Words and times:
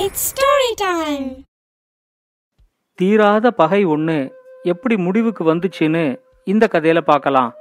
It's 0.00 0.26
story 0.28 0.68
time 0.74 1.44
தீராத 2.94 3.50
பகை 3.50 3.84
ஒன்று 3.84 4.16
எப்படி 4.62 4.96
முடிவுக்கு 4.96 5.54
வந்துச்சுன்னு 5.54 6.20
இந்த 6.44 6.68
கதையில 6.72 7.00
பார்க்கலாம். 7.00 7.54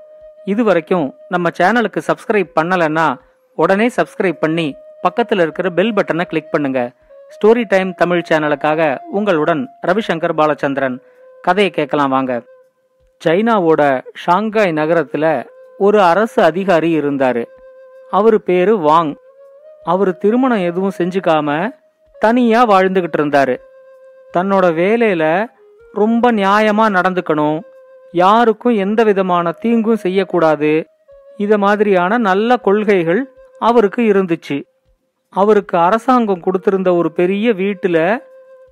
இது 0.45 0.63
வரைக்கும் 0.63 1.13
நம்ம 1.29 1.49
சேனலுக்கு 1.59 2.01
சப்ஸ்கிரைப் 2.07 2.51
பண்ணலைன்னா 2.59 3.17
உடனே 3.55 3.87
சப்ஸ்கிரைப் 3.87 4.39
பண்ணி 4.39 4.75
பக்கத்தில் 5.01 5.39
இருக்கிற 5.39 5.69
பெல் 5.69 5.93
பட்டனை 5.93 6.23
கிளிக் 6.23 6.51
பண்ணுங்க. 6.51 6.91
ஸ்டோரி 7.35 7.63
டைம் 7.67 7.93
தமிழ் 7.93 8.23
சேனலுக்காக 8.29 8.99
உங்களுடன் 9.09 9.69
ரவிசங்கர் 9.87 10.37
பாலச்சந்திரன். 10.39 10.97
கதையை 11.41 11.73
கேட்கலாம் 11.73 12.09
வாங்க. 12.09 12.41
சைனாவோட 13.25 14.03
ஷாங்காய் 14.13 14.71
நகரத்துல 14.71 15.47
ஒரு 15.77 16.01
அரசு 16.01 16.43
அதிகாரி 16.43 16.99
இருந்தாரு. 16.99 17.45
அவரு 18.11 18.41
பேரு 18.41 18.77
வாங். 18.77 19.15
அவர் 19.83 20.17
திருமணம் 20.17 20.65
எதுவும் 20.71 20.97
செஞ்சுக்காம 20.97 21.77
தனியா 22.19 22.69
வாழ்ந்துகிட்டு 22.69 23.17
இருந்தாரு. 23.17 23.59
தன்னோட 24.33 24.65
வேலையில 24.79 25.47
ரொம்ப 25.93 26.31
நியாயமா 26.31 26.85
நடந்துக்கணும். 26.89 27.59
யாருக்கும் 28.11 28.75
எந்த 28.75 29.03
விதமான 29.03 29.51
தீங்கும் 29.51 29.95
செய்யக்கூடாது. 29.95 30.85
இத 31.37 31.57
மாதிரியான 31.57 32.17
நல்ல 32.17 32.57
கொள்கைகள் 32.57 33.31
அவருக்கு 33.59 34.01
இருந்துச்சு. 34.01 34.63
அவருக்கு 35.29 35.77
அரசாங்கம் 35.77 36.43
கொடுத்திருந்த 36.43 36.97
ஒரு 36.97 37.11
பெரிய 37.11 37.53
வீட்டுல 37.53 38.19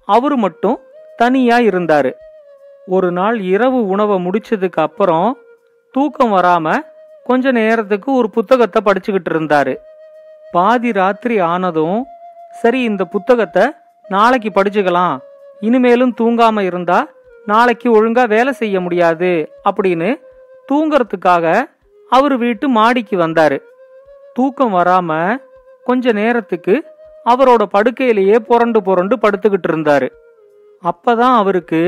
அவரு 0.05 0.37
மட்டும் 0.37 0.79
தனியா 1.17 1.57
இருந்தாரு. 1.57 2.11
ஒரு 2.85 3.11
நாள் 3.11 3.39
இரவு 3.39 3.87
உணவை 3.87 4.25
முடிச்சதுக்கு 4.25 4.83
அப்புறம் 4.87 5.37
தூக்கம் 5.91 6.33
வராம 6.33 6.75
கொஞ்ச 7.23 7.51
நேரத்துக்கு 7.51 8.13
ஒரு 8.13 8.29
புத்தகத்தை 8.29 8.81
படிச்சுக்கிட்டு 8.85 9.29
இருந்தாரு. 9.29 9.77
பாதி 10.51 10.91
ராத்திரி 10.91 11.39
ஆனதும் 11.39 12.05
சரி 12.61 12.79
இந்த 12.81 13.03
புத்தகத்தை 13.05 13.63
நாளைக்கு 14.09 14.49
படிச்சுக்கலாம். 14.49 15.15
இனிமேலும் 15.59 16.13
தூங்காம 16.21 16.59
இருந்தா 16.59 16.99
நாளைக்கு 17.45 17.87
ஒழுங்கா 17.97 18.23
வேலை 18.27 18.53
செய்ய 18.53 18.81
முடியாது 18.81 19.31
அப்படின்னு 19.69 20.09
தூங்கறதுக்காக 20.71 21.45
அவர் 22.09 22.37
வீட்டு 22.37 22.65
மாடிக்கு 22.69 23.15
வந்தாரு. 23.17 23.57
தூக்கம் 24.33 24.73
வராம 24.73 25.11
கொஞ்ச 25.83 26.11
நேரத்துக்கு 26.11 26.75
அவரோட 27.25 27.63
படுக்கையிலேயே 27.75 28.35
புரண்டு 28.39 28.79
புரண்டு 28.81 29.15
படுத்துக்கிட்டு 29.15 29.67
இருந்தாரு. 29.67 30.07
அப்பதான் 30.83 31.35
அவருக்கு 31.41 31.81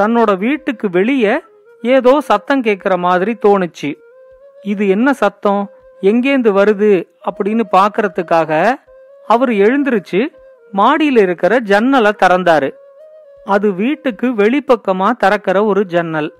தன்னோட 0.00 0.30
வீட்டுக்கு 0.38 0.90
வெளியே 0.90 1.34
ஏதோ 1.82 2.20
சத்தம் 2.20 2.62
கேட்குற 2.62 2.96
மாதிரி 2.98 3.32
தோணுச்சு. 3.42 3.90
இது 4.62 4.88
என்ன 4.88 5.12
சத்தம்? 5.12 5.62
எங்கேந்து 6.02 6.50
வருது? 6.58 6.92
அப்படின்னு 7.28 7.64
பார்க்கறதுக்காக 7.72 8.52
அவர் 9.28 9.48
எழுந்திருச்சு 9.48 10.28
மாடியில் 10.72 11.16
இருக்கிற 11.16 11.58
ஜன்னலை 11.58 12.12
திறந்தாரு. 12.22 12.72
அது 13.44 13.72
வீட்டுக்கு 13.72 14.26
வெளிப்பக்கமா 14.26 15.10
திறக்கிற 15.10 15.64
ஒரு 15.64 15.84
ஜன்னல். 15.84 16.34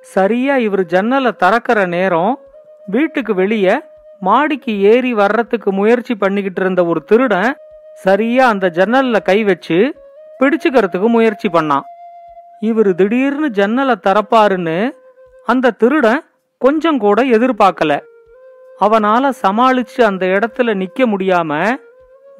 சரியா 0.00 0.56
இவர் 0.56 0.84
ஜன்னலை 0.84 1.32
திறக்கிற 1.32 1.86
நேரம் 1.86 2.38
வீட்டுக்கு 2.86 3.34
வெளியே 3.34 3.80
மாடிக்கு 4.20 4.80
ஏறி 4.80 5.14
வர்றதுக்கு 5.14 5.72
முயற்சி 5.72 6.14
பண்ணிக்கிட்டு 6.14 6.60
இருந்த 6.60 6.84
ஒரு 6.84 7.04
திருடன் 7.04 7.56
சரியா 7.94 8.48
அந்த 8.48 8.70
ஜன்னல்ல 8.74 9.22
கை 9.22 9.44
வச்சு 9.44 9.94
பிடிச்சுக்கிறதுக்கு 10.40 11.06
முயற்சி 11.06 11.48
பண்ணான். 11.48 11.82
இவர் 12.60 12.94
திடீர்னு 12.94 13.50
ஜன்னலை 13.50 13.94
திறப்பாருன்னு 14.06 14.90
அந்த 15.46 15.70
திருடன் 15.70 16.24
கொஞ்சம் 16.58 16.98
கூட 16.98 17.24
எதிர்பார்க்கல. 17.24 17.98
அவனால 18.80 19.30
சமாளிச்சு 19.42 20.02
அந்த 20.02 20.26
இடத்துல 20.26 20.86
நிக்க 20.86 21.06
முடியாம 21.06 21.76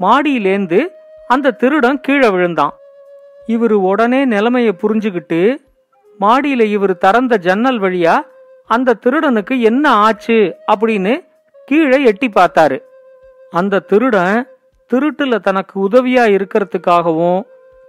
மாடியிலேந்து 0.00 0.80
அந்த 1.26 1.50
திருடன் 1.50 2.00
கீழே 2.00 2.28
விழுந்தான். 2.28 2.74
இவர் 3.46 3.72
உடனே 3.72 4.24
நிலைமையை 4.24 4.72
புரிஞ்சுக்கிட்டு 4.82 5.56
மாடியில 6.20 6.62
இவர் 6.62 6.98
திறந்த 6.98 7.36
ஜன்னல் 7.36 7.80
வழியா 7.80 8.14
அந்த 8.66 8.96
திருடனுக்கு 9.06 9.60
என்ன 9.60 9.90
ஆச்சு 9.90 10.56
அப்படின்னு 10.72 11.26
கீழே 11.64 12.04
எட்டி 12.04 12.28
பார்த்தாரு. 12.28 12.78
அந்த 13.50 13.78
திருடன் 13.78 14.48
திருட்டுல 14.90 15.38
தனக்கு 15.38 15.88
உதவியா 15.88 16.24
இருக்கிறதுக்காகவும் 16.36 17.40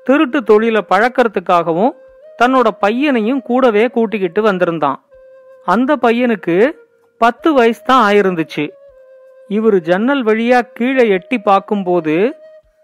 திருட்டு 0.03 0.39
தொழில 0.39 0.79
பழக்கிறதுக்காகவும் 0.89 1.93
தன்னோட 2.41 2.67
பையனையும் 2.79 3.41
கூடவே 3.41 3.87
கூட்டிக்கிட்டு 3.87 4.41
வந்திருந்தான். 4.41 5.05
அந்த 5.65 5.97
பையனுக்கு 6.01 6.71
பத்து 7.17 7.53
வயசு 7.53 7.81
தான் 7.83 8.13
ஆயிருந்துச்சு. 8.13 8.65
இவர் 9.47 9.81
ஜன்னல் 9.81 10.25
வழியா 10.25 10.61
கீழே 10.73 11.07
எட்டி 11.07 11.37
பார்க்கும்போது 11.37 12.35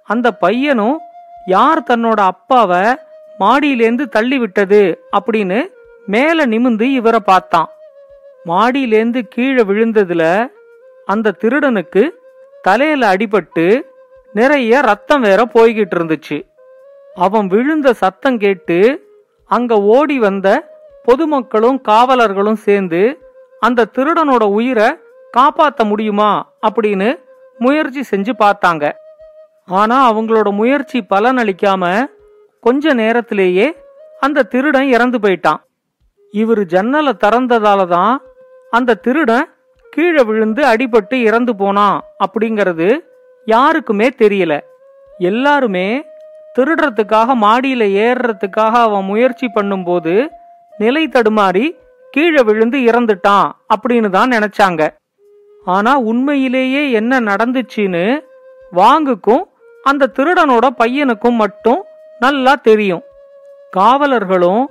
அந்த 0.03 0.31
பையனும் 0.31 0.97
யார் 1.45 1.81
தன்னோட 1.89 2.19
அப்பாவை 2.19 2.83
மாடியிலேந்து 3.39 4.05
தள்ளி 4.05 4.37
விட்டது 4.37 4.99
அப்படின்னு 5.17 5.71
மேல 6.05 6.45
நிமிந்து 6.45 6.81
இவரை 6.81 7.19
பார்த்தான். 7.19 7.69
மாடியிலேந்து 8.45 9.21
கீழே 9.29 9.63
விழுந்ததுல 9.63 10.23
அந்த 11.05 11.35
திருடனுக்கு 11.39 12.09
தலையில 12.61 13.13
அடிபட்டு 13.13 13.81
நிறைய 14.33 14.81
ரத்தம் 14.81 15.21
வேற 15.21 15.41
போய்கிட்டு 15.53 15.95
இருந்துச்சு. 15.97 16.37
அவன் 17.15 17.47
விழுந்த 17.47 17.93
சத்தம் 17.93 18.37
கேட்டு 18.37 18.77
அங்க 19.45 19.81
ஓடி 19.81 20.19
வந்த 20.19 20.47
பொதுமக்களும் 21.03 21.81
காவலர்களும் 21.81 22.61
சேர்ந்து 22.67 23.19
அந்த 23.59 23.89
திருடனோட 23.97 24.43
உயிரை 24.43 24.97
காப்பாற்ற 25.35 25.83
முடியுமா 25.91 26.31
அப்படின்னு 26.67 27.09
முயற்சி 27.59 28.01
செஞ்சு 28.11 28.33
பார்த்தாங்க. 28.43 28.85
ஆனா 29.79 29.97
அவங்களோட 30.09 30.47
முயற்சி 30.59 30.99
பலனளிக்காம 31.11 31.83
கொஞ்ச 32.63 32.93
நேரத்திலேயே 33.01 33.67
அந்த 34.25 34.47
திருடன் 34.53 34.89
இறந்து 34.95 35.17
போயிட்டான். 35.23 35.61
இவர் 36.33 36.61
ஜன்னலை 36.73 37.13
திறந்ததால 37.23 37.81
தான் 37.95 38.13
அந்த 38.77 38.99
திருடன் 39.05 39.49
கீழே 39.93 40.21
விழுந்து 40.29 40.61
அடிபட்டு 40.71 41.15
இறந்து 41.29 41.53
போனான் 41.55 41.97
அப்படிங்கிறது 42.25 42.87
யாருக்குமே 43.47 44.07
தெரியல. 44.21 44.53
எல்லாருமே 45.29 45.87
திருடுறதுக்காக 46.55 47.35
மாடியில 47.43 47.83
ஏறுறதுக்காக 48.05 48.73
அவன் 48.87 49.07
முயற்சி 49.11 49.47
பண்ணும்போது 49.55 50.13
நிலை 50.83 51.03
தடுமாறி 51.15 51.65
கீழே 52.13 52.41
விழுந்து 52.49 52.77
இறந்துட்டான் 52.89 53.47
அப்படின்னு 53.73 54.09
தான் 54.17 54.33
நினைச்சாங்க. 54.35 54.81
ஆனா 55.65 55.97
உண்மையிலேயே 55.97 56.91
என்ன 56.91 57.19
நடந்துச்சுன்னு 57.19 58.19
வாங்குக்கும் 58.71 59.49
அந்த 59.83 60.11
திருடனோட 60.19 60.67
பையனுக்கும் 60.77 61.35
மட்டும் 61.35 61.83
நல்லா 62.19 62.55
தெரியும். 62.55 63.03
காவலர்களும் 63.69 64.69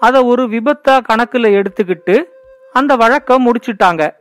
அதை 0.00 0.22
ஒரு 0.22 0.44
விபத்தா 0.48 1.02
கணக்கில் 1.02 1.44
எடுத்துக்கிட்டு 1.44 2.24
அந்த 2.72 2.96
வழக்க 2.96 3.38
முடிச்சிட்டாங்க. 3.38 4.14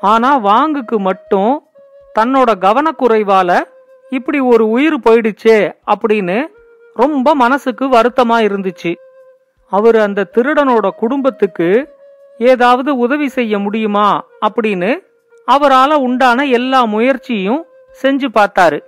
ஆனா 0.00 0.36
வாங்குக்கு 0.36 1.00
மட்டும் 1.00 1.66
தன்னோட 2.18 2.50
கவனக்குறைவால 2.60 3.60
இப்படி 4.10 4.40
ஒரு 4.40 4.70
உயிர் 4.70 4.98
போயிடுச்சே 4.98 5.72
அப்படின்னு 5.86 6.46
ரொம்ப 6.94 7.34
மனசுக்கு 7.34 7.86
வருத்தமா 7.86 8.36
இருந்துச்சு. 8.48 8.94
அவர் 9.68 9.98
அந்த 9.98 10.28
திருடனோட 10.36 10.90
குடும்பத்துக்கு 10.90 11.96
ஏதாவது 12.38 12.96
உதவி 12.96 13.28
செய்ய 13.28 13.58
முடியுமா 13.58 14.24
அப்படின்னு 14.40 15.06
அவரால 15.48 15.92
உண்டான 16.06 16.44
எல்லா 16.44 16.84
முயற்சியும் 16.84 17.66
செஞ்சு 18.02 18.28
பார்த்தாரு. 18.34 18.78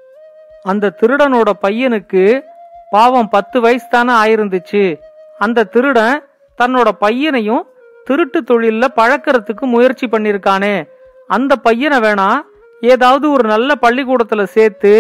அந்த 0.63 0.95
திருடனோட 1.01 1.51
பையனுக்கு 1.63 2.43
பாவம் 2.91 3.29
பத்து 3.29 3.61
வயசு 3.61 3.87
தானே 3.91 4.13
ஆயிருந்துச்சு. 4.13 5.01
அந்த 5.39 5.65
திருடன் 5.65 6.25
தன்னோட 6.59 6.89
பையனையும் 6.99 7.67
திருட்டு 8.05 8.41
தொழில்ல 8.41 8.85
பழக்கிறதுக்கு 8.97 9.61
முயற்சி 9.61 10.07
பண்ணிருக்கானே. 10.07 10.89
அந்த 11.29 11.57
பையனை 11.57 11.99
வேணா 11.99 12.41
ஏதாவது 12.81 13.31
ஒரு 13.31 13.49
நல்ல 13.49 13.75
பள்ளிக்கூடத்துல 13.83 14.43
சேர்த்து 14.45 14.93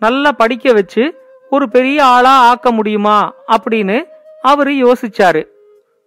நல்லா 0.00 0.32
படிக்க 0.32 0.72
வச்சு 0.72 1.04
ஒரு 1.50 1.68
பெரிய 1.68 2.04
ஆளா 2.04 2.34
ஆக்க 2.48 2.72
முடியுமா 2.72 3.34
அப்படின்னு 3.46 4.04
அவரு 4.42 4.72
யோசிச்சாரு. 4.86 5.42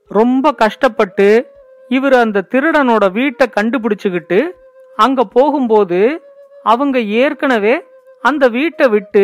ரொம்ப 0.07 0.51
கஷ்டப்பட்டு 0.51 1.27
இவர் 1.89 2.13
அந்த 2.13 2.45
திருடனோட 2.49 3.11
வீட்டை 3.11 3.47
கண்டுபிடிச்சுக்கிட்டு 3.49 4.39
அங்க 4.95 5.23
போகும்போது 5.23 5.99
அவங்க 6.63 6.99
ஏற்கனவே 6.99 7.75
அந்த 8.23 8.47
வீட்டை 8.47 8.87
விட்டு 8.87 9.23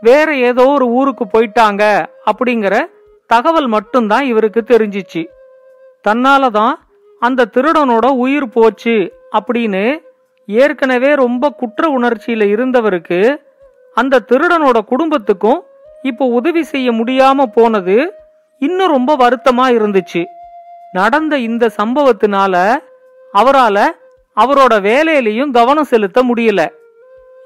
வேற 0.00 0.36
ஏதோ 0.36 0.64
ஒரு 0.66 0.86
ஊருக்கு 0.88 1.24
போயிட்டாங்க 1.24 1.82
அப்படிங்கிற 2.30 2.74
தகவல் 3.26 3.66
மட்டும்தான் 3.66 4.24
இவருக்கு 4.24 4.60
தெரிஞ்சிச்சு. 4.66 5.22
தன்னால 6.08 6.50
தான் 6.50 6.74
அந்த 7.22 7.48
திருடனோட 7.54 8.06
உயிர் 8.16 8.48
போச்சு 8.48 8.96
அப்படின்னு 9.32 9.84
ஏற்கனவே 10.46 11.14
ரொம்ப 11.14 11.50
குற்ற 11.50 11.88
உணர்ச்சியில 11.98 12.46
இருந்தவருக்கு 12.54 13.20
அந்த 13.96 14.24
திருடனோட 14.28 14.78
குடும்பத்துக்கும் 14.84 15.60
இப்போ 16.02 16.24
உதவி 16.26 16.62
செய்ய 16.62 16.92
முடியாம 16.92 17.42
போனது 17.54 17.96
இன்னும் 18.58 18.90
ரொம்ப 18.90 19.16
வருத்தமா 19.16 19.66
இருந்துச்சு. 19.76 20.24
நடந்த 20.92 21.38
இந்த 21.38 21.70
சம்பவத்தினால 21.76 22.54
அவரால 23.34 23.78
அவரோட 24.36 24.74
வேலையிலையும் 24.88 25.50
கவனம் 25.50 25.84
செலுத்த 25.84 26.22
முடியல. 26.22 26.66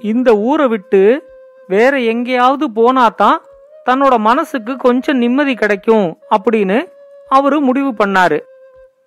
இந்த 0.00 0.36
ஊரை 0.36 0.66
விட்டு 0.68 1.22
வேற 1.66 1.98
எங்கேயாவது 1.98 2.68
போனாதான் 2.68 3.36
தன்னோட 3.90 4.18
மனசுக்கு 4.18 4.76
கொஞ்சம் 4.76 5.16
நிம்மதி 5.16 5.54
கிடைக்கும் 5.54 6.18
அப்படின்னு 6.30 6.88
அவரு 7.28 7.60
முடிவு 7.60 7.90
பண்ணாரு. 7.90 8.38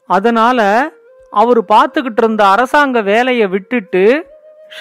அதனால 0.07 0.89
அவரு 1.29 1.63
பார்த்துக்கிட்டு 1.67 2.21
இருந்த 2.23 2.47
அரசாங்க 2.47 3.01
வேலையை 3.01 3.47
விட்டுட்டு 3.47 4.25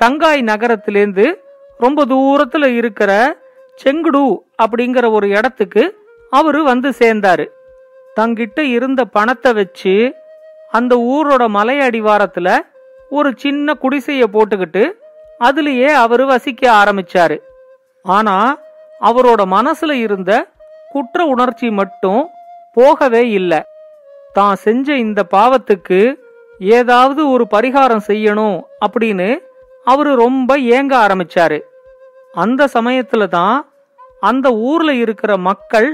ஷங்காய் 0.00 0.40
நகரத்திலேருந்து 0.43 1.34
ரொம்ப 1.78 2.05
தூரத்துல 2.05 2.64
இருக்கிற 2.64 3.37
செங்குடு 3.84 4.38
அப்படிங்கிற 4.62 5.10
ஒரு 5.10 5.28
இடத்துக்கு 5.28 5.98
அவரு 6.31 6.64
வந்து 6.64 6.88
சேர்ந்தாரு. 6.88 7.46
தங்கிட்ட 8.20 8.60
இருந்த 8.60 9.05
பணத்தை 9.05 9.52
வச்சு 9.52 10.14
அந்த 10.70 10.96
ஊரோட 10.96 11.48
மலை 11.48 11.78
அடிவாரத்துல 11.78 12.58
ஒரு 13.16 13.30
சின்ன 13.36 13.74
குடிசையை 13.74 14.26
போட்டுக்கிட்டு 14.32 14.82
அதுலேயே 15.46 15.88
அவர் 16.04 16.24
வசிக்க 16.24 16.62
ஆரம்பிச்சாரு. 16.72 17.36
ஆனா 18.04 18.36
அவரோட 19.00 19.42
மனசுல 19.56 19.92
இருந்த 20.06 20.30
குற்ற 20.92 21.24
உணர்ச்சி 21.24 21.70
மட்டும் 21.70 22.22
போகவே 22.72 23.22
இல்லை. 23.30 23.60
தான் 24.32 24.54
செஞ்ச 24.54 24.96
இந்த 24.96 25.20
பாவத்துக்கு 25.34 26.00
ஏதாவது 26.58 27.30
ஒரு 27.30 27.44
பரிகாரம் 27.54 28.06
செய்யணும் 28.06 28.58
அப்படின்னு 28.86 29.28
அவரு 29.86 30.10
ரொம்ப 30.16 30.50
ஏங்க 30.76 30.92
ஆரம்பிச்சாரு. 31.04 31.58
அந்த 32.34 32.68
சமயத்துல 32.74 33.24
தான் 33.28 33.56
அந்த 34.20 34.48
ஊர்ல 34.70 34.90
இருக்கிற 34.94 35.32
மக்கள் 35.36 35.88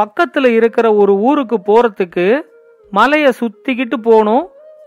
பக்கத்துல 0.00 0.46
இருக்கிற 0.58 0.86
ஒரு 0.94 1.12
ஊருக்கு 1.28 1.56
போறதுக்கு 1.66 2.26
மலையை 2.92 3.30
சுத்திக்கிட்டு 3.40 3.96
போகணும் 4.02 4.44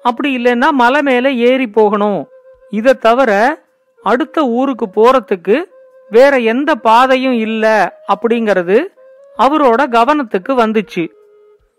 அப்படி 0.08 0.30
இல்லைன்னா 0.38 0.70
மலை 0.82 1.02
மேலே 1.10 1.30
ஏறி 1.50 1.68
போகணும். 1.78 2.20
இதை 2.80 2.94
தவிர 3.06 3.32
அடுத்த 4.04 4.38
ஊருக்கு 4.58 4.88
போறதுக்கு 4.98 5.58
வேற 6.16 6.34
எந்த 6.54 6.72
பாதையும் 6.88 7.38
இல்ல 7.46 7.66
அப்படிங்கறது 8.14 8.78
அவரோட 9.46 9.82
கவனத்துக்கு 9.96 10.52
வந்துச்சு. 10.62 11.04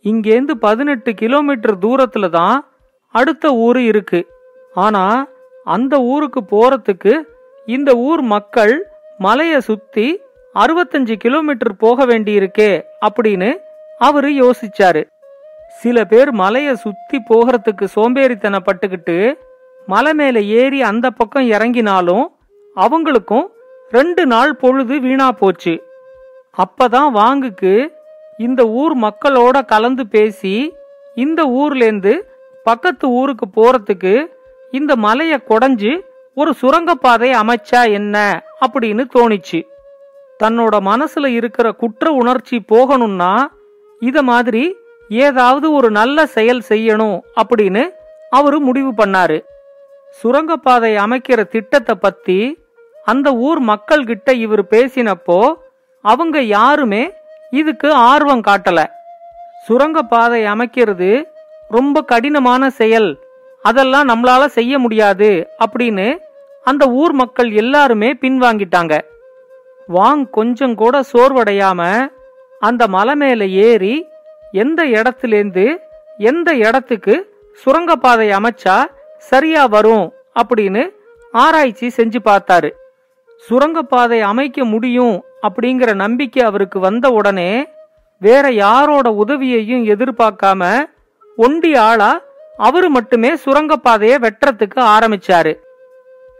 இங்கேருந்து 0.04 0.54
பதினெட்டு 0.66 1.10
கிலோமீட்டர் 1.20 1.76
தூரத்துல 1.84 2.28
தான் 2.38 2.58
அடுத்த 3.14 3.54
ஊர் 3.66 3.80
இருக்கு. 3.90 4.20
ஆனா 4.84 5.04
அந்த 5.74 5.94
ஊருக்கு 6.12 6.40
போறதுக்கு 6.52 7.14
இந்த 7.76 7.90
ஊர் 8.08 8.22
மக்கள் 8.34 8.74
மலைய 9.18 9.54
சுத்தி 9.68 10.08
அறுபத்தஞ்சு 10.54 11.14
கிலோமீட்டர் 11.24 11.74
போக 11.84 12.06
வேண்டியிருக்கே 12.06 12.70
அப்படின்னு 13.06 13.50
அவரு 13.98 14.30
யோசிச்சாரு. 14.42 15.02
சில 15.68 16.04
பேர் 16.04 16.32
மலையை 16.32 16.74
சுத்தி 16.74 17.22
போகிறதுக்கு 17.30 17.86
சோம்பேறித்தனப்பட்டுக்கிட்டு 17.96 19.34
மலை 19.86 20.14
மேல 20.14 20.40
ஏறி 20.40 20.82
அந்த 20.82 21.10
பக்கம் 21.10 21.50
இறங்கினாலும் 21.50 22.24
அவங்களுக்கும் 22.76 23.46
ரெண்டு 23.90 24.26
நாள் 24.26 24.56
பொழுது 24.56 25.00
வீணா 25.00 25.32
போச்சு. 25.32 25.84
அப்பதான் 26.56 27.10
வாங்குக்கு 27.10 27.92
இந்த 28.38 28.66
ஊர் 28.66 28.96
மக்களோட 28.96 29.64
கலந்து 29.64 30.06
பேசி 30.06 30.74
இந்த 31.14 31.44
ஊர்லேருந்து 31.44 32.20
பக்கத்து 32.64 33.08
ஊருக்கு 33.08 33.46
போறதுக்கு 33.56 34.26
இந்த 34.70 34.96
மலையை 34.96 35.38
குடஞ்சு 35.48 36.00
ஒரு 36.34 36.54
சுரங்கப்பாதை 36.54 37.30
அமைச்சா 37.30 37.90
என்ன 37.90 38.44
அப்படின்னு 38.60 39.04
தோணிச்சு. 39.14 39.62
தன்னோட 40.44 40.80
மனசுல 40.80 41.26
இருக்கிற 41.26 41.72
குற்ற 41.72 42.10
உணர்ச்சி 42.10 42.64
போகணும்னா 42.72 43.44
இத 44.00 44.22
மாதிரி 44.22 44.76
ஏதாவது 45.08 45.72
ஒரு 45.72 45.90
நல்ல 45.90 46.26
செயல் 46.26 46.62
செய்யணும் 46.68 47.20
அப்படின்னு 47.42 47.90
அவரு 48.30 48.60
முடிவு 48.60 48.92
பண்ணாரு. 48.92 49.44
சுரங்கப்பாதை 50.10 50.96
அமைக்கிற 50.96 51.48
திட்டத்தை 51.48 51.94
பத்தி 51.94 52.64
அந்த 53.04 53.32
ஊர் 53.32 53.58
மக்கள் 53.58 54.04
கிட்ட 54.04 54.32
இவர் 54.32 54.64
பேசினப்போ 54.64 55.54
அவங்க 56.02 56.40
யாருமே 56.40 57.12
இதுக்கு 57.50 57.92
ஆர்வம் 57.92 58.40
காட்டல. 58.40 58.84
சுரங்கப்பாதை 59.64 60.44
அமைக்கிறது 60.44 61.24
ரொம்ப 61.68 62.02
கடினமான 62.02 62.70
செயல். 62.70 63.18
அதெல்லாம் 63.62 64.08
நம்மளால 64.08 64.46
செய்ய 64.46 64.78
முடியாது 64.78 65.48
அப்படின்னு 65.66 66.18
அந்த 66.64 66.86
ஊர் 66.86 67.12
மக்கள் 67.12 67.52
எல்லாருமே 67.52 68.12
பின்வாங்கிட்டாங்க. 68.12 69.00
வாங் 69.88 70.30
கொஞ்சம் 70.30 70.74
கூட 70.74 71.00
சோர்வடையாம 71.12 72.08
அந்த 72.60 72.86
மலை 72.86 73.14
மேல 73.14 73.46
ஏறி 73.46 74.08
எந்த 74.52 74.84
இடத்துலேருந்து 74.84 75.76
எந்த 76.18 76.54
இடத்துக்கு 76.54 77.34
சுரங்கப்பாதை 77.52 78.30
அமைச்சா 78.30 78.84
சரியா 79.18 79.66
வரும் 79.66 80.12
அப்படின்னு 80.42 80.90
ஆராய்ச்சி 81.32 81.92
செஞ்சு 81.96 82.16
பார்த்தாரு. 82.24 82.70
சுரங்கப்பாதை 83.48 84.20
அமைக்க 84.20 84.64
முடியும் 84.64 85.24
அப்படிங்கிற 85.42 85.94
நம்பிக்கை 85.94 86.42
அவருக்கு 86.42 86.80
வந்த 86.80 87.10
உடனே 87.10 87.68
வேற 88.18 88.50
யாரோட 88.50 89.10
உதவியையும் 89.10 89.84
எதிர்பார்க்காம 89.84 90.84
ஒண்டி 91.36 91.76
ஆளா 91.76 92.22
அவரு 92.56 92.88
மட்டுமே 92.88 93.34
சுரங்கப்பாதையை 93.34 94.26
வெட்டுறதுக்கு 94.26 94.76
ஆரம்பிச்சாரு. 94.76 95.58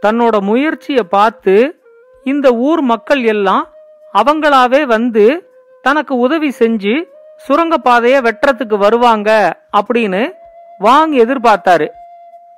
தன்னோட 0.05 0.41
முயற்சியை 0.41 1.03
பார்த்து 1.03 1.81
இந்த 2.23 2.51
ஊர் 2.51 2.81
மக்கள் 2.81 3.23
எல்லாம் 3.23 3.69
அவங்களாவே 4.13 4.85
வந்து 4.85 5.51
தனக்கு 5.81 6.15
உதவி 6.15 6.49
செஞ்சு 6.59 7.09
சுரங்கப்பாதைய 7.45 8.17
வெட்டுறதுக்கு 8.27 8.77
வருவாங்க 8.77 9.59
அப்படின்னு 9.77 10.31
வாங் 10.79 11.13
எதிர்பார்த்தாரு. 11.23 11.87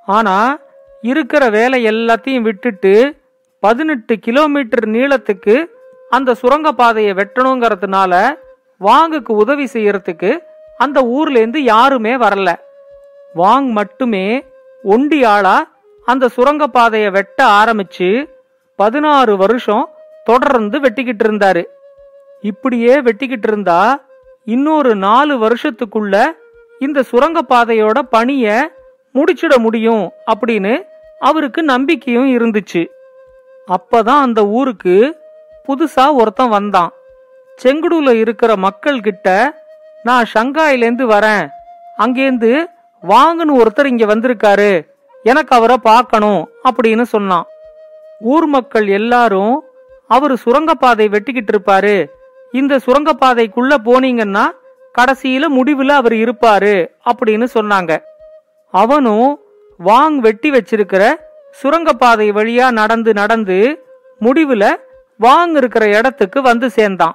ஆனா 0.06 0.58
இருக்கிற 1.00 1.50
வேலை 1.50 1.84
எல்லாத்தையும் 1.86 2.40
விட்டுட்டு 2.40 3.22
பதினெட்டு 3.60 4.18
கிலோமீட்டர் 4.18 4.88
நீளத்துக்கு 4.88 5.64
அந்த 6.10 6.34
சுரங்கப்பாதையை 6.42 7.12
வெட்டணுங்கிறதுனால 7.20 8.34
வாங்குக்கு 8.78 9.34
உதவி 9.34 9.68
செய்யறதுக்கு 9.72 10.38
அந்த 10.76 11.02
ஊர்லேருந்து 11.02 11.56
யாருமே 11.56 12.16
வரல. 12.16 12.54
வாங் 13.36 13.70
மட்டுமே 13.70 14.44
ஒண்டி 14.84 15.24
ஆளா 15.24 15.56
அந்த 16.04 16.28
சுரங்கப்பாதையை 16.36 17.10
வெட்ட 17.10 17.44
ஆரம்பிச்சு 17.44 18.30
பதினாறு 18.76 19.36
வருஷம் 19.36 19.88
தொடர்ந்து 20.24 20.80
வெட்டிக்கிட்டு 20.80 21.24
இருந்தாரு. 21.24 21.64
இப்படியே 22.40 23.00
வெட்டிக்கிட்டு 23.00 23.48
இருந்தா 23.48 24.08
இன்னொரு 24.50 24.96
நாலு 24.96 25.34
வருஷத்துக்குள்ள 25.38 26.32
இந்த 26.78 27.02
சுரங்கப்பாதையோட 27.12 27.98
பணிய 28.10 28.72
முடிச்சிட 29.14 29.58
முடியும் 29.58 30.12
அப்படின்னு 30.26 30.72
அவருக்கு 31.18 31.62
நம்பிக்கையும் 31.62 32.38
இருந்துச்சு. 32.38 32.82
அப்பதான் 33.66 34.20
அந்த 34.20 34.46
ஊருக்கு 34.46 35.20
புதுசா 35.68 36.12
ஒருத்தன் 36.12 36.48
வந்தான். 36.48 36.90
செங்குடுல 37.62 38.12
இருக்கிற 38.12 38.56
மக்கள் 38.56 39.00
கிட்ட 39.00 39.54
நான் 40.02 40.24
ஷங்காயிலேருந்து 40.34 41.04
வரேன். 41.14 41.48
அங்கேருந்து 41.98 42.64
வாங்கன்னு 43.08 43.60
ஒருத்தர் 43.60 43.84
இங்க 43.84 44.06
வந்திருக்காரு. 44.06 44.70
எனக்கு 45.22 45.56
அவரை 45.56 45.76
பார்க்கணும் 45.76 46.48
அப்படின்னு 46.64 47.02
சொன்னான். 47.02 47.46
ஊர் 48.20 48.46
மக்கள் 48.46 48.86
எல்லாரும் 48.86 49.62
அவர் 50.08 50.36
சுரங்கப்பாதை 50.36 51.08
வெட்டிக்கிட்டு 51.08 51.52
இருப்பாரு. 51.52 52.06
இந்த 52.52 52.78
சுரங்கப்பாதைக்குள்ள 52.86 53.76
போனீங்கன்னா 53.84 54.44
கடைசியில 54.98 55.44
முடிவுல 55.56 55.88
அவர் 55.88 56.12
இருப்பாரு 56.12 56.90
அப்படின்னு 57.04 57.46
சொன்னாங்க. 57.54 58.02
அவனும் 58.70 59.40
வாங் 59.84 60.14
வெட்டி 60.14 60.50
வச்சிருக்கிற 60.50 61.14
சுரங்கப்பாதை 61.50 62.32
வழியா 62.32 62.70
நடந்து 62.70 63.12
நடந்து 63.12 63.84
முடிவுல 64.20 64.76
வாங் 65.20 65.56
இருக்கிற 65.56 65.98
இடத்துக்கு 65.98 66.42
வந்து 66.42 66.70
சேர்ந்தான். 66.70 67.14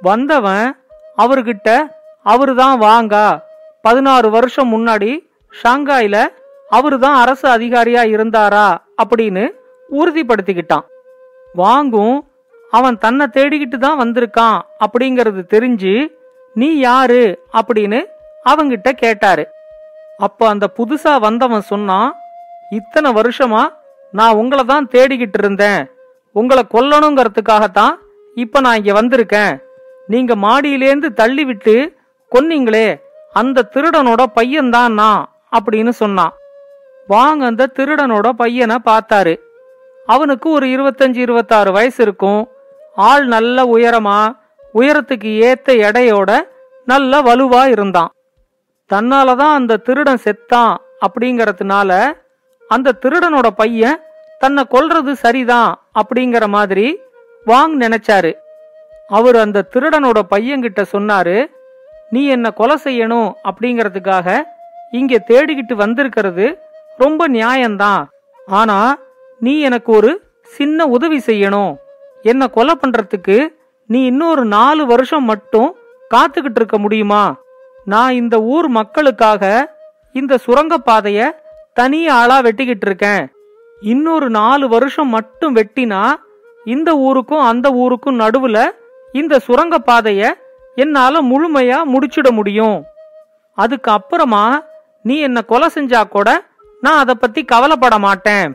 வந்தவன் 0.00 0.76
அவர்கிட்ட 1.18 1.86
அவருதான் 2.24 2.76
வாங்கா. 2.76 3.40
பதினாறு 3.82 4.30
வருஷம் 4.30 4.72
முன்னாடி 4.72 5.28
ஷாங்காயில 5.62 6.26
அவருதான் 6.70 7.14
அரசு 7.14 7.48
அதிகாரியா 7.48 8.04
இருந்தாரா? 8.04 8.76
அப்படின்னு 9.04 9.50
உறுதிப்படுத்திக்கிட்டான். 9.90 10.84
வாங்கும் 11.52 12.30
அவன் 12.70 12.98
தன்னை 12.98 13.26
தேடிக்கிட்டு 13.26 13.76
தான் 13.78 14.00
வந்திருக்கான் 14.00 14.60
அப்படிங்கறது 14.80 15.42
தெரிஞ்சு 15.50 16.06
நீ 16.54 16.78
யாரு? 16.78 17.44
அப்படின்னு 17.52 18.04
அவங்கிட்ட 18.44 18.90
கேட்டாரு. 18.90 19.48
அப்ப 20.18 20.48
அந்த 20.48 20.66
புதுசா 20.76 21.20
வந்தவன் 21.20 21.60
சொன்னான் 21.60 22.14
இத்தனை 22.70 23.12
வருஷமா 23.12 23.68
நான் 24.12 24.34
உங்களை 24.34 24.64
தான் 24.64 24.88
தேடிக்கிட்டு 24.88 25.38
இருந்தேன். 25.38 25.90
உங்களை 26.32 26.64
கொல்லணுங்கிறதுக்காகத்தான் 26.70 27.94
இப்ப 28.34 28.60
நான் 28.60 28.84
இங்க 28.84 29.02
வந்திருக்கேன். 29.02 29.62
நீங்க 30.06 30.36
மாடியிலேந்து 30.36 31.06
தள்ளி 31.06 31.44
விட்டு 31.44 31.96
கொன்னீங்களே 32.32 33.00
அந்த 33.32 33.68
திருடனோட 33.74 34.24
பையன்தான் 34.34 34.92
நான் 34.92 35.32
அப்படின்னு 35.58 35.88
சொன்னான். 35.88 36.32
வாங்க 37.06 37.46
அந்த 37.46 37.70
திருடனோட 37.74 38.28
பையனை 38.28 38.76
பார்த்தாரு. 38.84 39.38
அவனுக்கு 40.06 40.50
ஒரு 40.50 40.66
இருபத்தஞ்சு 40.66 41.16
இருபத்தாறு 41.16 41.72
வயசு 41.72 42.02
இருக்கும். 42.02 42.48
ஆள் 42.96 43.26
நல்ல 43.26 43.64
உயரமா? 43.64 44.36
உயரத்துக்கு 44.74 45.30
ஏத்த 45.40 45.68
எடையோட 45.68 46.42
நல்ல 46.84 47.22
வலுவா 47.22 47.66
இருந்தான். 47.66 48.10
தன்னாலதான் 48.94 49.52
அந்த 49.52 49.76
திருடன் 49.76 50.20
செத்தான் 50.24 50.76
அப்படிங்கறதுனால 51.06 52.12
அந்த 52.68 52.98
திருடனோட 53.02 53.46
பையன் 53.46 54.00
தன்னை 54.38 54.66
கொல்றது 54.70 55.12
சரிதான் 55.12 55.82
அப்படிங்கிற 55.94 56.46
மாதிரி 56.46 57.00
வாங் 57.46 57.74
நினைச்சாரு. 57.80 58.32
அவர் 59.08 59.36
அந்த 59.36 59.66
திருடனோட 59.74 60.20
பையன்கிட்ட 60.30 60.84
சொன்னாரு 60.92 61.46
நீ 62.10 62.26
என்ன 62.26 62.50
கொலை 62.50 62.76
செய்யணும் 62.84 63.32
அப்படிங்கறதுக்காக 63.44 64.42
இங்க 64.90 65.24
தேடிக்கிட்டு 65.26 65.72
வந்திருக்கிறது 65.72 66.58
ரொம்ப 66.96 67.28
நியாயம்தான். 67.28 68.04
ஆனா 68.46 68.98
நீ 69.38 69.60
எனக்கு 69.60 69.92
ஒரு 69.92 70.22
சின்ன 70.42 70.86
உதவி 70.86 71.18
செய்யணும். 71.26 71.76
என்ன 72.32 72.44
கொலை 72.48 72.74
பண்றதுக்கு 72.74 73.36
நீ 73.86 74.00
இன்னொரு 74.04 74.44
நாலு 74.44 74.82
வருஷம் 74.86 75.24
மட்டும் 75.24 75.68
காத்துக்கிட்டு 76.14 76.58
இருக்க 76.60 76.78
முடியுமா? 76.78 77.24
நான் 77.84 78.12
இந்த 78.12 78.36
ஊர் 78.54 78.68
மக்களுக்காக 78.68 79.44
இந்த 80.12 80.38
சுரங்கப்பாதைய 80.46 81.20
தனி 81.74 82.00
ஆளா 82.08 82.36
வெட்டிக்கிட்டு 82.40 82.86
இருக்கேன். 82.86 83.24
இன்னொரு 83.80 84.28
நாலு 84.30 84.68
வருஷம் 84.68 85.08
மட்டும் 85.08 85.56
வெட்டினா 85.56 86.02
இந்த 86.64 86.90
ஊருக்கும் 86.96 87.46
அந்த 87.50 87.66
ஊருக்கும் 87.82 88.20
நடுவுல 88.20 88.58
இந்த 89.12 89.40
சுரங்கப்பாதைய 89.46 90.22
என்னால 90.74 91.22
முழுமையா 91.22 91.78
முடிச்சிட 91.92 92.30
முடியும். 92.30 92.78
அதுக்கு 93.58 93.90
அப்புறமா 93.90 94.44
நீ 95.02 95.16
என்ன 95.26 95.42
கொலை 95.42 95.68
செஞ்சா 95.74 96.00
கூட 96.08 96.28
நான் 96.80 97.02
அதை 97.02 97.14
பத்தி 97.14 97.42
கவலைப்பட 97.44 97.98
மாட்டேன். 97.98 98.48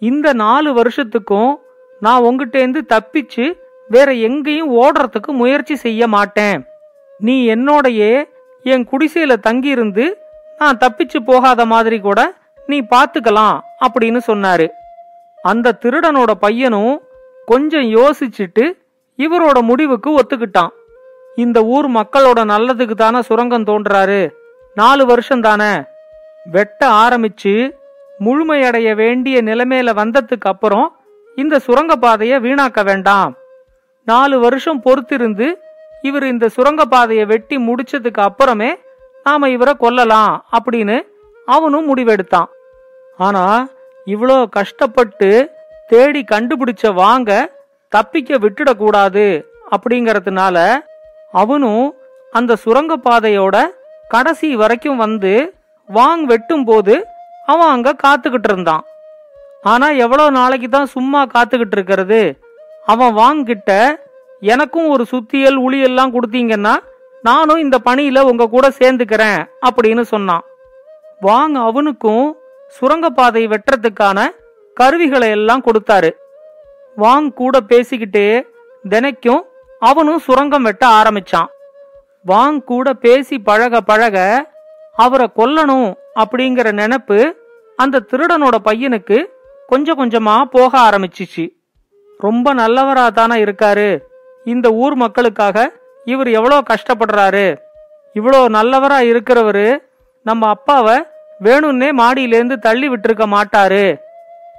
இந்த 0.00 0.28
நாலு 0.32 0.70
வருஷத்துக்கும் 0.72 1.52
நான் 2.04 2.22
உங்ககிட்டேருந்து 2.22 2.80
தப்பிச்சு 2.88 3.44
வேற 3.88 4.12
எங்கேயும் 4.12 4.72
ஓடுறதுக்கு 4.82 5.30
முயற்சி 5.40 5.74
செய்ய 5.76 6.06
மாட்டேன். 6.06 6.60
நீ 7.18 7.34
என்னோடையே 7.54 8.12
என் 8.62 8.86
குடிசையில 8.92 9.36
தங்கியிருந்து 9.46 10.04
நான் 10.58 10.78
தப்பிச்சு 10.78 11.18
போகாத 11.24 11.64
மாதிரி 11.64 11.98
கூட 12.00 12.20
நீ 12.66 12.80
பாத்துக்கலாம் 12.80 13.56
அப்படின்னு 13.86 14.20
சொன்னாரு. 14.26 14.66
அந்த 15.42 15.76
திருடனோட 15.80 16.32
பையனும் 16.40 16.94
கொஞ்சம் 17.46 17.86
யோசிச்சுட்டு 17.94 18.64
இவரோட 19.18 19.58
முடிவுக்கு 19.62 20.10
ஒத்துக்கிட்டான். 20.18 20.72
இந்த 21.36 21.58
ஊர் 21.64 21.88
மக்களோட 21.90 22.40
நல்லதுக்கு 22.52 22.94
தானே 22.94 23.22
சுரங்கம் 23.22 23.66
தோன்றாரு. 23.66 24.20
நாலு 24.74 25.06
வருஷம் 25.06 25.40
தானே. 25.40 25.72
வெட்ட 26.52 26.88
ஆரம்பிச்சு 27.02 27.54
முழுமையடைய 28.20 28.94
வேண்டிய 28.94 29.42
நிலைமையில 29.42 29.90
வந்ததுக்கு 30.02 30.50
அப்புறம் 30.54 30.86
இந்த 31.36 31.60
சுரங்கப்பாதையை 31.66 32.36
வீணாக்க 32.46 32.84
வேண்டாம். 32.84 33.32
நாலு 34.04 34.40
வருஷம் 34.40 34.82
பொறுத்திருந்து 34.84 35.46
இவர் 36.02 36.24
இந்த 36.24 36.46
சுரங்கப்பாதையை 36.56 37.26
வெட்டி 37.26 37.56
முடிச்சதுக்கு 37.56 38.20
அப்புறமே 38.28 38.70
நாம 39.24 39.48
இவரை 39.48 39.74
கொல்லலாம் 39.74 40.46
அப்படின்னு 40.56 40.96
அவனும் 41.46 41.96
முடிவெடுத்தான். 41.96 42.50
ஆனா 43.16 43.44
இவ்வளோ 44.06 44.36
கஷ்டப்பட்டு 44.48 45.30
தேடி 45.88 46.24
கண்டுபிடிச்ச 46.32 46.94
வாங்க 46.94 47.30
தப்பிக்க 47.88 48.38
விட்டுடக்கூடாது 48.38 49.26
அப்படிங்கறதுனால 49.70 50.56
அவனும் 51.32 51.94
அந்த 52.32 52.56
சுரங்கப்பாதையோட 52.64 53.56
கடைசி 54.08 54.56
வரைக்கும் 54.56 54.96
வந்து 54.96 55.54
வாங் 55.88 56.22
வெட்டும் 56.22 56.64
போது 56.64 57.06
அவன் 57.46 57.68
அங்க 57.68 57.96
காத்துக்கிட்டு 58.04 58.50
இருந்தான். 58.52 58.84
ஆனா 59.64 59.90
எவ்வளவு 59.90 60.30
நாளைக்கு 60.30 60.68
தான் 60.68 60.86
சும்மா 60.86 61.26
காத்துக்கிட்டு 61.26 61.76
இருக்கிறது? 61.78 62.40
அவன் 62.84 63.14
வாங்கிட்ட 63.16 63.96
எனக்கும் 64.40 64.88
ஒரு 64.88 65.04
சுத்தியல் 65.04 65.58
உளியெல்லாம் 65.60 66.14
கொடுத்தீங்கன்னா 66.16 66.74
நானும் 67.22 67.56
இந்த 67.56 67.76
பணியில 67.84 68.20
உங்க 68.20 68.46
கூட 68.46 68.68
சேர்ந்துக்கிறேன் 68.78 69.40
அப்படின்னு 69.68 70.00
சொன்னான். 70.00 70.44
வாங் 71.22 71.54
அவனுக்கும் 71.68 72.36
சுரங்கப்பாதை 72.68 73.46
வெட்டுறதுக்கான 73.46 74.28
கருவிகளை 74.74 75.28
எல்லாம் 75.30 75.62
கொடுத்தாரு. 75.62 76.10
வாங் 76.96 77.32
கூட 77.32 77.60
பேசிக்கிட்டே 77.68 78.46
தினைக்கும் 78.90 79.42
அவனும் 79.80 80.18
சுரங்கம் 80.18 80.62
வெட்ட 80.62 80.86
ஆரம்பிச்சான். 80.86 81.48
வாங் 82.26 82.58
கூட 82.64 82.92
பேசி 82.92 83.38
பழக 83.38 83.80
பழக 83.80 84.46
அவரை 84.94 85.26
கொல்லணும் 85.36 85.88
அப்படிங்கிற 86.14 86.68
நினப்பு 86.80 87.32
அந்த 87.76 88.02
திருடனோட 88.10 88.56
பையனுக்கு 88.64 89.33
கொஞ்சம் 89.66 89.98
கொஞ்சமா 89.98 90.44
போக 90.44 90.72
ஆரம்பிச்சிச்சு. 90.78 91.44
ரொம்ப 92.18 92.54
நல்லவரா 92.54 93.12
தானே 93.12 93.44
இருக்காரு. 93.44 94.02
இந்த 94.44 94.70
ஊர் 94.72 94.94
மக்களுக்காக 94.94 95.72
இவர் 96.04 96.28
எவ்வளோ 96.28 96.62
கஷ்டப்படுறாரு. 96.70 97.46
இவ்வளோ 98.14 98.40
நல்லவரா 98.56 98.98
இருக்கிறவரு 99.10 99.76
நம்ம 100.22 100.48
அப்பாவை 100.48 100.96
வேணும்னே 101.44 101.88
மாடியிலேருந்து 102.00 102.56
தள்ளி 102.56 102.88
விட்டுருக்க 102.88 103.24
மாட்டாரு. 103.36 103.96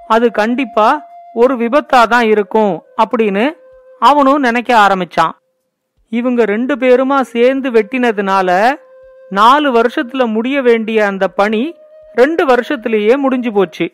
அது 0.06 0.30
கண்டிப்பா 0.30 0.88
ஒரு 1.34 1.54
விபத்தா 1.56 2.06
தான் 2.08 2.26
இருக்கும் 2.26 2.84
அப்படின்னு 3.02 3.56
அவனும் 3.98 4.40
நினைக்க 4.40 4.70
ஆரம்பிச்சான். 4.76 5.34
இவங்க 6.08 6.44
ரெண்டு 6.44 6.74
பேருமா 6.74 7.20
சேர்ந்து 7.20 7.70
வெட்டினதுனால 7.70 8.74
நாலு 9.30 9.68
வருஷத்துல 9.72 10.32
முடிய 10.32 10.62
வேண்டிய 10.62 11.06
அந்த 11.06 11.28
பணி 11.28 11.74
ரெண்டு 12.14 12.46
வருஷத்திலேயே 12.46 13.16
முடிஞ்சு 13.16 13.52
போச்சு. 13.52 13.92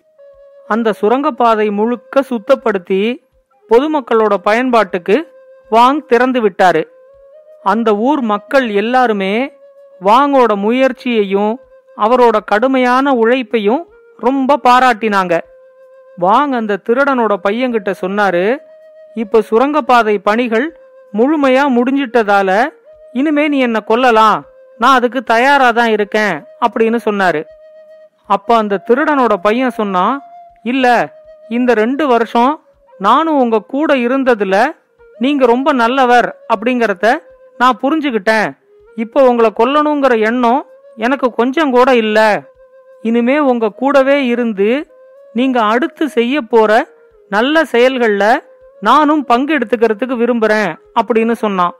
அந்த 0.68 0.92
சுரங்கப்பாதை 0.92 1.70
முழுக்க 1.70 2.24
சுத்தப்படுத்தி 2.30 3.22
பொதுமக்களோட 3.70 4.34
பயன்பாட்டுக்கு 4.34 5.32
வாங் 5.70 6.06
திறந்து 6.06 6.48
விட்டாரு. 6.48 6.82
அந்த 7.62 7.96
ஊர் 7.96 8.20
மக்கள் 8.20 8.70
எல்லாருமே 8.70 9.52
வாங்கோட 10.00 10.56
முயற்சியையும் 10.56 11.60
அவரோட 11.96 12.36
கடுமையான 12.44 13.12
உழைப்பையும் 13.12 13.88
ரொம்ப 14.18 14.58
பாராட்டினாங்க. 14.64 15.40
வாங் 16.20 16.52
அந்த 16.52 16.80
திருடனோட 16.88 17.36
பையன்கிட்ட 17.48 17.94
சொன்னாரு 18.00 18.56
இப்ப 19.14 19.40
சுரங்கப்பாதை 19.40 20.18
பணிகள் 20.18 20.80
முழுமையா 21.12 21.64
முடிஞ்சிட்டதால 21.76 22.68
இனிமே 23.12 23.48
நீ 23.48 23.58
என்ன 23.58 23.80
கொல்லலாம். 23.80 24.44
நான் 24.78 24.94
அதுக்கு 24.94 25.22
தயாரா 25.22 25.70
தான் 25.70 25.90
இருக்கேன் 25.90 26.44
அப்படின்னு 26.66 26.98
சொன்னாரு. 27.04 27.44
அப்ப 28.26 28.56
அந்த 28.56 28.82
திருடனோட 28.86 29.34
பையன் 29.34 29.70
சொன்னான் 29.70 30.22
இல்ல 30.62 31.14
இந்த 31.48 31.74
ரெண்டு 31.74 32.06
வருஷம் 32.06 32.64
நானும் 32.98 33.38
உங்க 33.38 33.58
கூட 33.58 33.94
இருந்ததுல 33.94 34.72
நீங்க 35.18 35.46
ரொம்ப 35.46 35.72
நல்லவர் 35.72 36.42
அப்படிங்கறத 36.54 37.18
நான் 37.58 37.78
புரிஞ்சுக்கிட்டேன் 37.82 38.52
இப்போ 38.96 39.28
உங்களை 39.28 39.50
கொல்லணுங்கிற 39.56 40.20
எண்ணம் 40.20 40.66
எனக்கு 40.96 41.32
கொஞ்சம் 41.32 41.70
கூட 41.70 41.94
இல்ல. 41.94 42.42
இனிமே 43.02 43.38
உங்க 43.38 43.68
கூடவே 43.68 44.26
இருந்து 44.26 44.88
நீங்க 45.32 45.60
அடுத்து 45.60 46.08
செய்ய 46.08 46.40
போற 46.40 46.88
நல்ல 47.28 47.62
செயல்கள்ல 47.62 48.40
நானும் 48.80 49.24
பங்கு 49.24 49.58
எடுத்துக்கிறதுக்கு 49.58 50.16
விரும்புறேன் 50.22 50.74
அப்படின்னு 51.00 51.32
சொன்னான். 51.32 51.74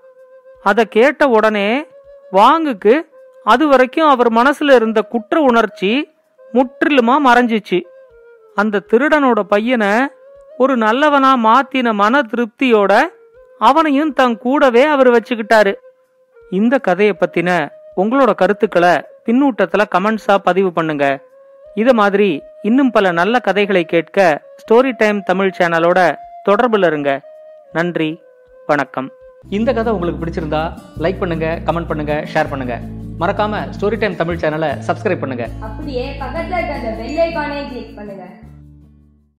அதை 0.62 0.84
கேட்ட 0.84 1.28
உடனே 1.28 1.86
வாங்குக்கு 2.30 3.10
அது 3.44 3.68
வரைக்கும் 3.68 4.08
அவர் 4.08 4.32
மனசுல 4.32 4.74
இருந்த 4.74 5.02
குற்ற 5.02 5.40
உணர்ச்சி 5.40 6.10
முற்றிலுமா 6.52 7.16
மறைஞ்சிச்சு. 7.24 7.80
அந்த 8.60 8.82
திருடனோட 8.90 9.40
பையனை 9.52 9.92
ஒரு 10.62 10.74
நல்லவனா 10.84 11.30
மாத்தின 11.46 11.92
மன 12.00 12.20
திருப்தியோட 12.30 12.92
அவனையும் 13.68 14.12
தன் 14.18 14.36
கூடவே 14.44 14.82
அவர் 14.94 15.10
வச்சுக்கிட்டாரு. 15.14 15.72
இந்த 16.58 16.74
கதையை 16.88 17.14
பத்தின 17.20 17.50
உங்களோட 18.02 18.30
கருத்துக்களை 18.40 18.94
பின்னூட்டத்துல 19.26 19.82
கமெண்ட்ஸா 19.94 20.34
பதிவு 20.48 20.70
பண்ணுங்க. 20.78 21.06
இத 21.80 21.90
மாதிரி 22.00 22.28
இன்னும் 22.68 22.90
பல 22.96 23.12
நல்ல 23.20 23.34
கதைகளை 23.48 23.84
கேட்க 23.92 24.18
ஸ்டோரி 24.62 24.92
டைம் 25.02 25.20
தமிழ் 25.30 25.56
சேனலோட 25.58 26.00
தொடர்புல 26.48 26.90
இருங்க. 26.92 27.10
நன்றி 27.76 28.10
வணக்கம். 28.68 29.08
இந்த 29.58 29.70
கதை 29.76 29.92
உங்களுக்கு 29.94 30.22
பிடிச்சிருந்தா 30.22 30.62
லைக் 31.04 31.22
பண்ணுங்க 31.22 31.46
கமெண்ட் 31.68 31.90
பண்ணுங்க 31.92 32.16
ஷேர் 32.32 32.50
பண்ணுங்க. 32.52 32.74
மறக்காம 33.22 33.54
ஸ்டோரி 33.76 33.96
டைம் 34.02 34.20
தமிழ் 34.20 34.40
சேனலை 34.42 34.70
சப்ஸ்கிரைப் 34.88 35.22
பண்ணுங்க. 35.24 35.46
அப்படியே 35.66 36.04
பக்கத்துல 36.22 36.56
இருக்க 36.58 36.78
அந்த 36.80 36.92
பெல் 37.00 37.20
ஐகானை 37.26 37.58
கிளிக் 37.72 37.96
பண்ணுங்க. 37.98 38.24